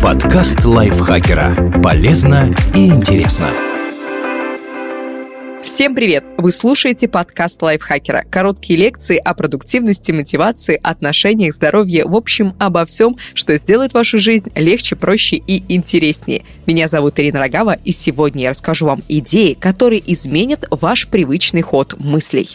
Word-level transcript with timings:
Подкаст 0.00 0.64
лайфхакера. 0.64 1.80
Полезно 1.82 2.54
и 2.74 2.86
интересно. 2.86 3.48
Всем 5.64 5.96
привет! 5.96 6.24
Вы 6.38 6.52
слушаете 6.52 7.08
подкаст 7.08 7.60
лайфхакера. 7.60 8.24
Короткие 8.30 8.78
лекции 8.78 9.16
о 9.16 9.34
продуктивности, 9.34 10.12
мотивации, 10.12 10.78
отношениях, 10.80 11.54
здоровье, 11.54 12.04
в 12.04 12.14
общем, 12.14 12.54
обо 12.60 12.84
всем, 12.84 13.16
что 13.34 13.56
сделает 13.56 13.94
вашу 13.94 14.20
жизнь 14.20 14.50
легче, 14.54 14.94
проще 14.94 15.36
и 15.36 15.64
интереснее. 15.74 16.44
Меня 16.66 16.86
зовут 16.86 17.18
Ирина 17.18 17.40
Рогава, 17.40 17.78
и 17.84 17.90
сегодня 17.90 18.44
я 18.44 18.50
расскажу 18.50 18.86
вам 18.86 19.02
идеи, 19.08 19.54
которые 19.54 20.02
изменят 20.12 20.66
ваш 20.70 21.08
привычный 21.08 21.62
ход 21.62 21.96
мыслей. 21.98 22.48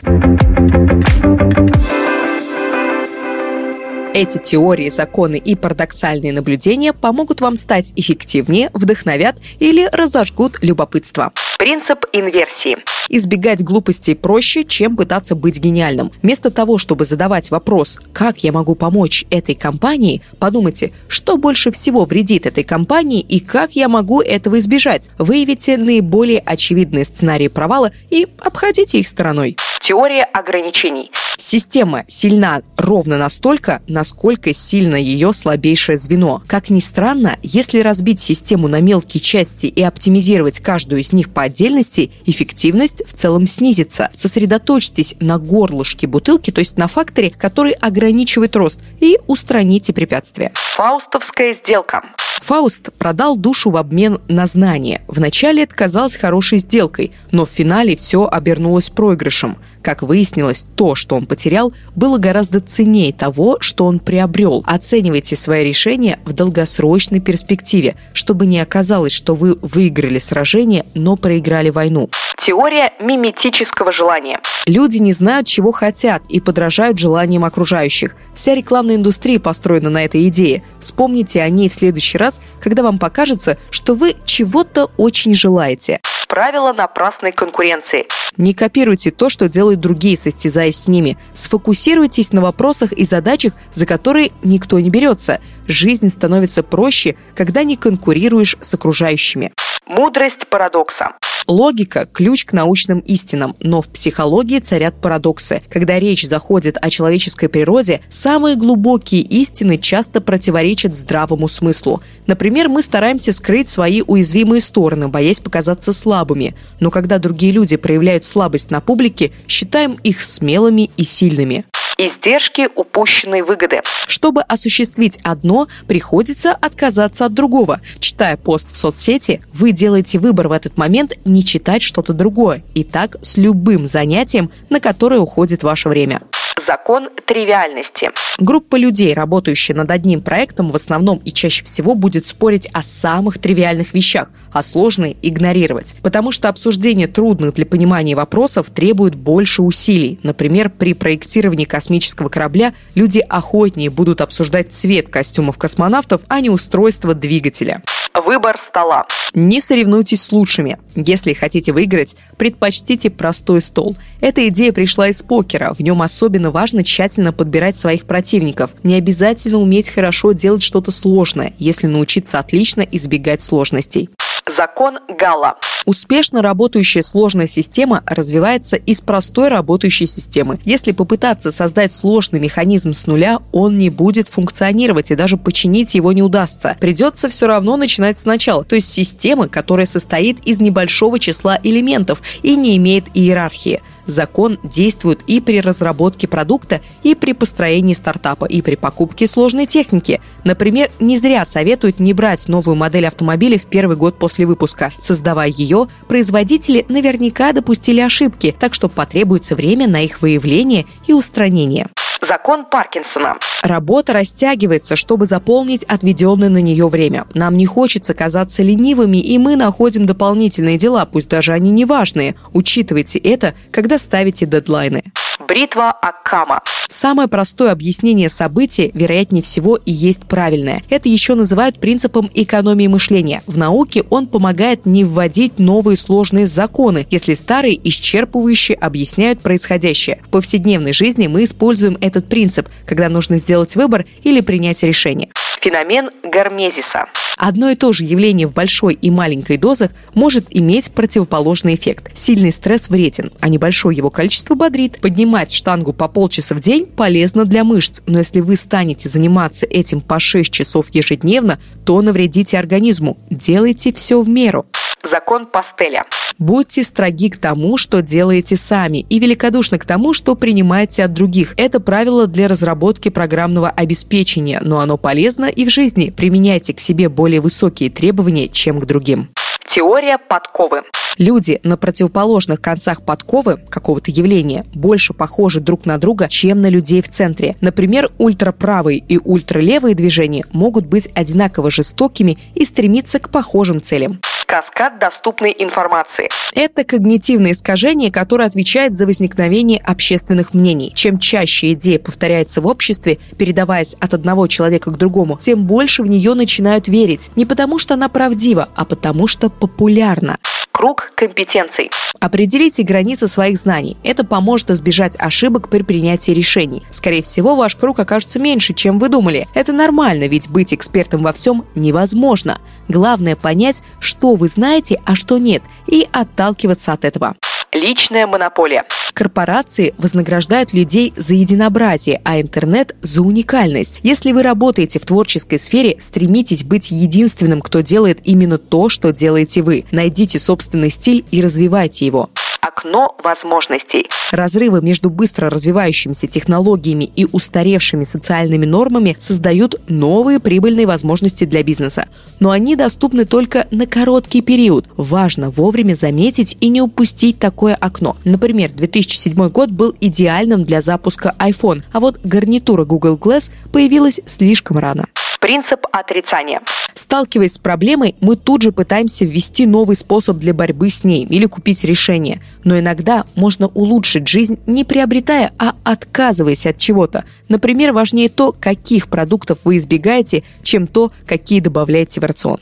Эти 4.15 4.37
теории, 4.37 4.87
законы 4.87 5.35
и 5.35 5.55
парадоксальные 5.55 6.31
наблюдения 6.31 6.93
помогут 6.93 7.41
вам 7.41 7.57
стать 7.57 7.91
эффективнее, 7.97 8.69
вдохновят 8.73 9.35
или 9.59 9.89
разожгут 9.91 10.59
любопытство. 10.61 11.33
Принцип 11.59 12.05
инверсии. 12.13 12.77
Избегать 13.09 13.61
глупостей 13.61 14.15
проще, 14.15 14.63
чем 14.63 14.95
пытаться 14.95 15.35
быть 15.35 15.59
гениальным. 15.59 16.13
Вместо 16.21 16.49
того, 16.49 16.77
чтобы 16.77 17.03
задавать 17.03 17.51
вопрос, 17.51 17.99
как 18.13 18.37
я 18.45 18.53
могу 18.53 18.75
помочь 18.75 19.25
этой 19.29 19.53
компании, 19.53 20.21
подумайте, 20.39 20.93
что 21.09 21.35
больше 21.35 21.69
всего 21.71 22.05
вредит 22.05 22.45
этой 22.45 22.63
компании 22.63 23.19
и 23.19 23.41
как 23.41 23.73
я 23.73 23.89
могу 23.89 24.21
этого 24.21 24.59
избежать. 24.59 25.09
Выявите 25.17 25.75
наиболее 25.75 26.39
очевидные 26.39 27.03
сценарии 27.03 27.49
провала 27.49 27.91
и 28.09 28.27
обходите 28.39 28.97
их 28.97 29.09
стороной. 29.09 29.57
Теория 29.81 30.23
ограничений. 30.23 31.11
Система 31.37 32.03
сильна 32.07 32.61
ровно 32.77 33.17
настолько, 33.17 33.81
насколько 33.87 34.53
сильно 34.53 34.95
ее 34.95 35.33
слабейшее 35.33 35.97
звено. 35.97 36.41
Как 36.47 36.69
ни 36.69 36.79
странно, 36.79 37.37
если 37.43 37.79
разбить 37.79 38.19
систему 38.19 38.67
на 38.67 38.81
мелкие 38.81 39.21
части 39.21 39.67
и 39.67 39.81
оптимизировать 39.81 40.59
каждую 40.59 41.01
из 41.01 41.13
них 41.13 41.33
по 41.33 41.43
отдельности, 41.43 42.11
эффективность 42.25 43.03
в 43.07 43.13
целом 43.13 43.47
снизится. 43.47 44.09
Сосредоточьтесь 44.15 45.15
на 45.19 45.37
горлышке 45.37 46.07
бутылки, 46.07 46.51
то 46.51 46.59
есть 46.59 46.77
на 46.77 46.87
факторе, 46.87 47.29
который 47.29 47.73
ограничивает 47.73 48.55
рост, 48.55 48.79
и 48.99 49.19
устраните 49.27 49.93
препятствия. 49.93 50.51
Фаустовская 50.55 51.53
сделка. 51.53 52.03
Фауст 52.41 52.91
продал 52.97 53.37
душу 53.37 53.69
в 53.69 53.77
обмен 53.77 54.19
на 54.27 54.45
знание. 54.45 55.01
Вначале 55.07 55.63
это 55.63 55.75
казалось 55.75 56.15
хорошей 56.15 56.59
сделкой, 56.59 57.11
но 57.31 57.45
в 57.45 57.49
финале 57.49 57.95
все 57.95 58.27
обернулось 58.27 58.89
проигрышем. 58.89 59.57
Как 59.85 60.01
выяснилось, 60.01 60.65
то, 60.75 60.95
что 60.95 61.15
он 61.15 61.27
потерял, 61.27 61.71
было 61.93 62.17
гораздо 62.17 62.59
ценнее 62.59 63.13
того, 63.13 63.57
что 63.59 63.85
он 63.85 63.99
приобрел. 63.99 64.63
Оценивайте 64.65 65.35
свои 65.35 65.63
решения 65.63 66.17
в 66.25 66.33
долгосрочной 66.33 67.19
перспективе, 67.19 67.93
чтобы 68.11 68.47
не 68.47 68.59
оказалось, 68.59 69.13
что 69.13 69.35
вы 69.35 69.59
выиграли 69.61 70.17
сражение, 70.17 70.87
но 70.95 71.17
проиграли 71.17 71.69
войну. 71.69 72.09
Теория 72.35 72.93
миметического 72.99 73.91
желания. 73.91 74.39
Люди 74.65 74.97
не 74.97 75.13
знают, 75.13 75.45
чего 75.45 75.71
хотят 75.71 76.23
и 76.29 76.39
подражают 76.39 76.97
желаниям 76.97 77.45
окружающих. 77.45 78.15
Вся 78.33 78.55
рекламная 78.55 78.95
индустрия 78.95 79.39
построена 79.39 79.91
на 79.91 80.03
этой 80.03 80.27
идее. 80.27 80.63
Вспомните 80.79 81.43
о 81.43 81.49
ней 81.49 81.69
в 81.69 81.73
следующий 81.75 82.17
раз, 82.17 82.24
когда 82.59 82.83
вам 82.83 82.97
покажется, 82.99 83.57
что 83.69 83.93
вы 83.93 84.15
чего-то 84.25 84.91
очень 84.97 85.33
желаете. 85.33 85.99
Правило 86.27 86.73
напрасной 86.73 87.31
конкуренции. 87.31 88.07
Не 88.37 88.53
копируйте 88.53 89.11
то, 89.11 89.29
что 89.29 89.47
делают 89.47 89.79
другие, 89.79 90.17
состязаясь 90.17 90.77
с 90.77 90.87
ними. 90.87 91.17
Сфокусируйтесь 91.33 92.33
на 92.33 92.41
вопросах 92.41 92.91
и 92.91 93.05
задачах, 93.05 93.53
за 93.73 93.85
которые 93.85 94.31
никто 94.43 94.79
не 94.79 94.89
берется. 94.89 95.39
Жизнь 95.67 96.09
становится 96.09 96.63
проще, 96.63 97.15
когда 97.35 97.63
не 97.63 97.77
конкурируешь 97.77 98.57
с 98.59 98.73
окружающими. 98.73 99.53
Мудрость 99.85 100.47
парадокса. 100.47 101.13
Логика– 101.47 102.07
ключ 102.13 102.45
к 102.45 102.53
научным 102.53 102.99
истинам, 102.99 103.55
но 103.59 103.81
в 103.81 103.89
психологии 103.89 104.59
царят 104.59 104.99
парадоксы. 104.99 105.61
Когда 105.69 105.99
речь 105.99 106.25
заходит 106.25 106.77
о 106.81 106.89
человеческой 106.89 107.49
природе, 107.49 108.01
самые 108.09 108.55
глубокие 108.55 109.21
истины 109.21 109.77
часто 109.77 110.21
противоречат 110.21 110.95
здравому 110.97 111.47
смыслу. 111.47 112.01
Например, 112.25 112.67
мы 112.67 112.81
стараемся 112.81 113.31
скрыть 113.31 113.69
свои 113.69 114.01
уязвимые 114.01 114.61
стороны, 114.61 115.07
боясь 115.07 115.39
показаться 115.39 115.93
слабыми. 115.93 116.55
Но 116.79 116.89
когда 116.89 117.19
другие 117.19 117.51
люди 117.51 117.77
проявляют 117.77 118.25
слабость 118.25 118.71
на 118.71 118.81
публике, 118.81 119.31
считаем 119.47 119.97
их 120.03 120.23
смелыми 120.23 120.89
и 120.97 121.03
сильными. 121.03 121.65
Издержки 121.97 122.67
упущенной 122.75 123.41
выгоды. 123.41 123.81
Чтобы 124.07 124.41
осуществить 124.41 125.17
одно, 125.23 125.67
приходится 125.87 126.51
отказаться 126.51 127.25
от 127.25 127.33
другого. 127.33 127.79
Читая 127.99 128.35
пост 128.35 128.71
в 128.71 128.75
соцсети, 128.75 129.41
вы 129.53 129.71
делаете 129.71 130.19
выбор 130.19 130.49
в 130.49 130.51
этот 130.51 130.77
момент 130.77 131.13
не 131.23 131.43
читать 131.43 131.81
что-то 131.81 132.11
другое. 132.11 132.63
И 132.73 132.83
так 132.83 133.15
с 133.21 133.37
любым 133.37 133.85
занятием, 133.85 134.51
на 134.69 134.81
которое 134.81 135.21
уходит 135.21 135.63
ваше 135.63 135.87
время. 135.87 136.19
Закон 136.57 137.09
тривиальности. 137.25 138.11
Группа 138.39 138.77
людей, 138.77 139.13
работающая 139.13 139.75
над 139.75 139.91
одним 139.91 140.21
проектом, 140.21 140.71
в 140.71 140.75
основном 140.75 141.17
и 141.25 141.31
чаще 141.31 141.65
всего 141.65 141.95
будет 141.95 142.25
спорить 142.25 142.69
о 142.71 142.81
самых 142.81 143.39
тривиальных 143.39 143.93
вещах, 143.93 144.29
а 144.53 144.63
сложные 144.63 145.17
игнорировать. 145.21 145.95
Потому 146.01 146.31
что 146.31 146.47
обсуждение 146.47 147.07
трудных 147.07 147.53
для 147.55 147.65
понимания 147.65 148.15
вопросов 148.15 148.69
требует 148.69 149.15
больше 149.15 149.63
усилий. 149.63 150.17
Например, 150.23 150.69
при 150.69 150.93
проектировании 150.93 151.65
космического 151.65 152.29
корабля 152.29 152.73
люди 152.95 153.19
охотнее 153.19 153.89
будут 153.89 154.21
обсуждать 154.21 154.71
цвет 154.71 155.09
костюмов 155.09 155.57
космонавтов, 155.57 156.21
а 156.29 156.39
не 156.39 156.49
устройство 156.49 157.13
двигателя. 157.13 157.83
Выбор 158.13 158.57
стола. 158.57 159.05
Не 159.33 159.59
соревнуйтесь 159.59 160.23
с 160.23 160.31
лучшими. 160.31 160.77
Если 160.95 161.33
хотите 161.33 161.73
выиграть, 161.73 162.15
предпочтите 162.37 163.09
простой 163.09 163.61
стол. 163.61 163.97
Эта 164.21 164.47
идея 164.47 164.71
пришла 164.71 165.09
из 165.09 165.21
покера. 165.21 165.73
В 165.73 165.81
нем 165.81 166.01
особенно 166.01 166.44
важно 166.51 166.83
тщательно 166.83 167.31
подбирать 167.31 167.77
своих 167.77 168.05
противников. 168.05 168.71
Не 168.83 168.95
обязательно 168.95 169.59
уметь 169.59 169.89
хорошо 169.89 170.31
делать 170.31 170.63
что-то 170.63 170.91
сложное, 170.91 171.53
если 171.57 171.87
научиться 171.87 172.39
отлично 172.39 172.81
избегать 172.81 173.41
сложностей. 173.41 174.09
Закон 174.47 174.99
Гала. 175.09 175.55
Успешно 175.85 176.41
работающая 176.41 177.01
сложная 177.01 177.47
система 177.47 178.03
развивается 178.05 178.75
из 178.75 179.01
простой 179.01 179.49
работающей 179.49 180.05
системы. 180.05 180.59
Если 180.65 180.91
попытаться 180.91 181.51
создать 181.51 181.91
сложный 181.91 182.39
механизм 182.39 182.93
с 182.93 183.07
нуля, 183.07 183.39
он 183.51 183.77
не 183.77 183.89
будет 183.89 184.27
функционировать 184.27 185.11
и 185.11 185.15
даже 185.15 185.37
починить 185.37 185.95
его 185.95 186.11
не 186.11 186.21
удастся. 186.21 186.77
Придется 186.79 187.27
все 187.29 187.47
равно 187.47 187.75
начинать 187.75 188.17
сначала, 188.17 188.63
то 188.63 188.75
есть 188.75 188.91
системы, 188.91 189.47
которая 189.49 189.85
состоит 189.85 190.39
из 190.45 190.59
небольшого 190.59 191.19
числа 191.19 191.59
элементов 191.63 192.21
и 192.43 192.55
не 192.55 192.77
имеет 192.77 193.05
иерархии. 193.15 193.81
Закон 194.05 194.59
действует 194.63 195.21
и 195.27 195.39
при 195.39 195.61
разработке 195.61 196.27
продукта, 196.27 196.81
и 197.03 197.15
при 197.15 197.33
построении 197.33 197.93
стартапа, 197.93 198.45
и 198.45 198.61
при 198.61 198.75
покупке 198.75 199.27
сложной 199.27 199.65
техники. 199.65 200.21
Например, 200.43 200.91
не 200.99 201.17
зря 201.17 201.45
советуют 201.45 201.99
не 201.99 202.13
брать 202.13 202.47
новую 202.47 202.75
модель 202.75 203.07
автомобиля 203.07 203.57
в 203.57 203.63
первый 203.65 203.97
год 203.97 204.17
после 204.17 204.45
выпуска. 204.45 204.91
Создавая 204.99 205.49
ее, 205.49 205.87
производители 206.07 206.85
наверняка 206.89 207.51
допустили 207.51 207.99
ошибки, 207.99 208.55
так 208.57 208.73
что 208.73 208.89
потребуется 208.89 209.55
время 209.55 209.87
на 209.87 210.01
их 210.01 210.21
выявление 210.21 210.85
и 211.07 211.13
устранение. 211.13 211.87
Закон 212.25 212.65
Паркинсона. 212.65 213.37
Работа 213.61 214.13
растягивается, 214.13 214.95
чтобы 214.95 215.25
заполнить 215.25 215.83
отведенное 215.83 216.49
на 216.49 216.61
нее 216.61 216.87
время. 216.87 217.25
Нам 217.33 217.55
не 217.55 217.65
хочется 217.65 218.13
казаться 218.13 218.63
ленивыми, 218.63 219.17
и 219.17 219.37
мы 219.37 219.55
находим 219.55 220.05
дополнительные 220.05 220.77
дела, 220.77 221.05
пусть 221.05 221.29
даже 221.29 221.53
они 221.53 221.69
не 221.69 221.85
важные. 221.85 222.35
Учитывайте 222.53 223.19
это, 223.19 223.53
когда 223.71 223.99
ставите 223.99 224.45
дедлайны. 224.45 225.03
Бритва 225.47 225.91
Аккама. 225.91 226.61
Самое 226.89 227.27
простое 227.27 227.71
объяснение 227.71 228.29
события, 228.29 228.89
вероятнее 228.93 229.43
всего, 229.43 229.75
и 229.75 229.91
есть 229.91 230.25
правильное. 230.25 230.81
Это 230.89 231.09
еще 231.09 231.35
называют 231.35 231.79
принципом 231.79 232.29
экономии 232.33 232.87
мышления. 232.87 233.43
В 233.45 233.57
науке 233.57 234.03
он 234.09 234.27
помогает 234.27 234.85
не 234.85 235.03
вводить 235.03 235.59
новые 235.59 235.97
сложные 235.97 236.47
законы, 236.47 237.05
если 237.09 237.33
старые 237.33 237.75
исчерпывающе 237.75 238.73
объясняют 238.73 239.41
происходящее. 239.41 240.21
В 240.25 240.29
повседневной 240.29 240.93
жизни 240.93 241.27
мы 241.27 241.43
используем 241.43 241.97
этот 242.01 242.27
принцип, 242.27 242.69
когда 242.85 243.09
нужно 243.09 243.37
сделать 243.37 243.75
выбор 243.75 244.05
или 244.23 244.41
принять 244.41 244.81
решение. 244.83 245.29
Феномен 245.65 246.11
гармезиса. 246.21 247.07
Одно 247.37 247.71
и 247.71 247.75
то 247.75 247.91
же 247.91 248.03
явление 248.03 248.47
в 248.47 248.53
большой 248.53 248.93
и 248.93 249.09
маленькой 249.09 249.57
дозах 249.57 249.89
может 250.13 250.45
иметь 250.51 250.91
противоположный 250.91 251.73
эффект. 251.73 252.11
Сильный 252.13 252.51
стресс 252.51 252.87
вреден, 252.87 253.31
а 253.39 253.49
небольшое 253.49 253.97
его 253.97 254.11
количество 254.11 254.53
бодрит. 254.53 255.01
Поднимать 255.01 255.51
штангу 255.51 255.91
по 255.91 256.07
полчаса 256.07 256.53
в 256.53 256.59
день 256.59 256.85
полезно 256.85 257.45
для 257.45 257.63
мышц, 257.63 258.01
но 258.05 258.19
если 258.19 258.41
вы 258.41 258.57
станете 258.57 259.09
заниматься 259.09 259.65
этим 259.65 260.01
по 260.01 260.19
6 260.19 260.53
часов 260.53 260.93
ежедневно, 260.93 261.57
то 261.83 261.99
навредите 261.99 262.59
организму. 262.59 263.17
Делайте 263.31 263.91
все 263.91 264.21
в 264.21 264.29
меру. 264.29 264.67
Закон 265.05 265.45
пастеля. 265.45 266.05
Будьте 266.39 266.83
строги 266.83 267.29
к 267.29 267.37
тому, 267.37 267.77
что 267.77 268.01
делаете 268.01 268.57
сами, 268.57 269.05
и 269.07 269.19
великодушны 269.19 269.77
к 269.77 269.85
тому, 269.85 270.13
что 270.13 270.35
принимаете 270.35 271.03
от 271.03 271.13
других. 271.13 271.53
Это 271.57 271.79
правило 271.79 272.25
для 272.25 272.47
разработки 272.47 273.09
программного 273.09 273.69
обеспечения, 273.69 274.59
но 274.63 274.79
оно 274.79 274.97
полезно 274.97 275.45
и 275.45 275.63
в 275.65 275.69
жизни. 275.69 276.09
Применяйте 276.09 276.73
к 276.73 276.79
себе 276.79 277.07
более 277.07 277.39
высокие 277.39 277.89
требования, 277.89 278.47
чем 278.47 278.79
к 278.79 278.85
другим. 278.85 279.29
Теория 279.67 280.17
подковы. 280.17 280.81
Люди 281.17 281.59
на 281.63 281.77
противоположных 281.77 282.59
концах 282.59 283.03
подковы 283.03 283.57
какого-то 283.69 284.11
явления 284.11 284.65
больше 284.73 285.13
похожи 285.13 285.59
друг 285.59 285.85
на 285.85 285.97
друга, 285.97 286.27
чем 286.29 286.61
на 286.61 286.69
людей 286.69 287.01
в 287.01 287.09
центре. 287.09 287.55
Например, 287.61 288.09
ультраправые 288.17 288.99
и 288.99 289.17
ультралевые 289.17 289.95
движения 289.95 290.45
могут 290.51 290.85
быть 290.85 291.09
одинаково 291.13 291.71
жестокими 291.71 292.37
и 292.53 292.65
стремиться 292.65 293.19
к 293.19 293.29
похожим 293.29 293.81
целям 293.81 294.19
каскад 294.55 294.99
доступной 294.99 295.53
информации. 295.59 296.29
Это 296.53 296.85
когнитивное 296.85 297.51
искажение, 297.51 298.09
которое 298.09 298.45
отвечает 298.45 298.93
за 298.93 299.05
возникновение 299.05 299.81
общественных 299.83 300.53
мнений. 300.53 300.93
Чем 300.95 301.17
чаще 301.17 301.73
идея 301.73 301.99
повторяется 301.99 302.61
в 302.61 302.67
обществе, 302.67 303.17
передаваясь 303.37 303.95
от 303.99 304.13
одного 304.13 304.47
человека 304.47 304.91
к 304.91 304.97
другому, 304.97 305.37
тем 305.41 305.65
больше 305.65 306.03
в 306.03 306.09
нее 306.09 306.35
начинают 306.35 306.87
верить. 306.87 307.31
Не 307.35 307.45
потому, 307.45 307.79
что 307.79 307.95
она 307.95 308.07
правдива, 308.07 308.69
а 308.75 308.85
потому, 308.85 309.27
что 309.27 309.49
популярна 309.49 310.37
круг 310.75 311.13
компетенций. 311.15 311.89
Определите 312.19 312.83
границы 312.83 313.29
своих 313.29 313.57
знаний. 313.57 313.95
Это 314.03 314.25
поможет 314.25 314.71
избежать 314.71 315.15
ошибок 315.17 315.69
при 315.69 315.83
принятии 315.83 316.31
решений. 316.31 316.83
Скорее 316.91 317.21
всего, 317.21 317.55
ваш 317.55 317.77
круг 317.77 317.97
окажется 317.97 318.39
меньше, 318.39 318.73
чем 318.73 318.99
вы 318.99 319.07
думали. 319.07 319.47
Это 319.53 319.71
нормально, 319.71 320.27
ведь 320.27 320.49
быть 320.49 320.73
экспертом 320.73 321.23
во 321.23 321.31
всем 321.31 321.63
невозможно. 321.75 322.59
Главное 322.89 323.37
понять, 323.37 323.83
что 324.01 324.35
вы 324.35 324.49
знаете, 324.49 325.01
а 325.05 325.15
что 325.15 325.37
нет, 325.37 325.63
и 325.87 326.09
отталкиваться 326.11 326.91
от 326.91 327.05
этого 327.05 327.35
личная 327.75 328.25
монополия. 328.25 328.85
Корпорации 329.15 329.95
вознаграждают 329.97 330.73
людей 330.73 331.13
за 331.15 331.35
единообразие, 331.35 332.19
а 332.25 332.41
интернет– 332.41 332.97
за 333.01 333.21
уникальность. 333.21 334.01
Если 334.03 334.33
вы 334.33 334.43
работаете 334.43 334.99
в 334.99 335.05
творческой 335.05 335.57
сфере, 335.57 335.95
стремитесь 336.01 336.65
быть 336.65 336.91
единственным, 336.91 337.61
кто 337.61 337.79
делает 337.79 338.19
именно 338.25 338.57
то, 338.57 338.89
что 338.89 339.13
делаете 339.13 339.61
вы. 339.61 339.85
Найдите 339.91 340.37
собственный 340.37 340.89
стиль 340.89 341.25
и 341.31 341.41
развивайте 341.41 342.05
его 342.05 342.29
окно 342.75 343.15
возможностей. 343.23 344.07
Разрывы 344.31 344.81
между 344.81 345.09
быстро 345.09 345.49
развивающимися 345.49 346.27
технологиями 346.27 347.05
и 347.15 347.25
устаревшими 347.31 348.03
социальными 348.03 348.65
нормами 348.65 349.15
создают 349.19 349.79
новые 349.87 350.39
прибыльные 350.39 350.85
возможности 350.85 351.45
для 351.45 351.63
бизнеса. 351.63 352.07
Но 352.39 352.51
они 352.51 352.75
доступны 352.75 353.25
только 353.25 353.67
на 353.71 353.87
короткий 353.87 354.41
период. 354.41 354.85
Важно 354.97 355.49
вовремя 355.49 355.95
заметить 355.95 356.57
и 356.59 356.67
не 356.69 356.81
упустить 356.81 357.39
такое 357.39 357.75
окно. 357.75 358.17
Например, 358.25 358.71
2007 359.05 359.49
год 359.49 359.71
был 359.71 359.95
идеальным 360.01 360.63
для 360.63 360.81
запуска 360.81 361.35
iPhone, 361.39 361.83
а 361.91 361.99
вот 361.99 362.19
гарнитура 362.23 362.85
Google 362.85 363.17
Glass 363.17 363.51
появилась 363.71 364.19
слишком 364.25 364.77
рано. 364.77 365.05
Принцип 365.39 365.85
отрицания. 365.91 366.61
Сталкиваясь 366.95 367.53
с 367.53 367.59
проблемой, 367.59 368.15
мы 368.19 368.35
тут 368.35 368.63
же 368.63 368.71
пытаемся 368.71 369.25
ввести 369.25 369.67
новый 369.67 369.95
способ 369.95 370.37
для 370.37 370.53
борьбы 370.53 370.89
с 370.89 371.03
ней 371.03 371.25
или 371.25 371.45
купить 371.45 371.83
решение. 371.83 372.41
Но 372.63 372.79
иногда 372.79 373.25
можно 373.35 373.67
улучшить 373.67 374.27
жизнь, 374.27 374.57
не 374.65 374.83
приобретая, 374.85 375.51
а 375.59 375.75
отказываясь 375.83 376.65
от 376.65 376.77
чего-то. 376.77 377.25
Например, 377.47 377.91
важнее 377.91 378.29
то, 378.29 378.55
каких 378.57 379.07
продуктов 379.07 379.59
вы 379.65 379.77
избегаете, 379.77 380.43
чем 380.63 380.87
то, 380.87 381.11
какие 381.27 381.59
добавляете 381.59 382.21
в 382.21 382.23
рацион. 382.23 382.59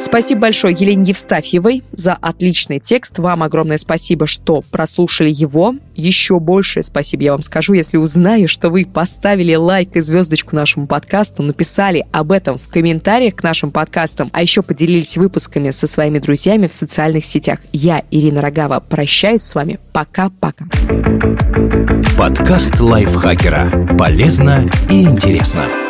Спасибо 0.00 0.42
большое 0.42 0.74
Елене 0.74 1.10
Евстафьевой 1.10 1.82
за 1.92 2.14
отличный 2.14 2.80
текст. 2.80 3.18
Вам 3.18 3.42
огромное 3.42 3.76
спасибо, 3.76 4.26
что 4.26 4.62
прослушали 4.70 5.30
его. 5.30 5.74
Еще 5.94 6.40
большее 6.40 6.82
спасибо 6.82 7.22
я 7.24 7.32
вам 7.32 7.42
скажу, 7.42 7.74
если 7.74 7.98
узнаю, 7.98 8.48
что 8.48 8.70
вы 8.70 8.86
поставили 8.86 9.54
лайк 9.54 9.96
и 9.96 10.00
звездочку 10.00 10.56
нашему 10.56 10.86
подкасту, 10.86 11.42
написали 11.42 12.06
об 12.12 12.32
этом 12.32 12.56
в 12.56 12.68
комментариях 12.68 13.36
к 13.36 13.42
нашим 13.42 13.70
подкастам, 13.70 14.30
а 14.32 14.40
еще 14.40 14.62
поделились 14.62 15.18
выпусками 15.18 15.70
со 15.70 15.86
своими 15.86 16.18
друзьями 16.18 16.66
в 16.66 16.72
социальных 16.72 17.26
сетях. 17.26 17.60
Я, 17.72 18.02
Ирина 18.10 18.40
Рогава, 18.40 18.80
прощаюсь 18.80 19.42
с 19.42 19.54
вами. 19.54 19.78
Пока-пока. 19.92 20.64
Подкаст 22.16 22.80
лайфхакера. 22.80 23.96
Полезно 23.98 24.68
и 24.88 25.02
интересно. 25.02 25.89